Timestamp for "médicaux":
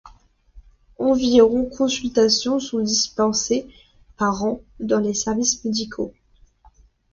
5.63-6.11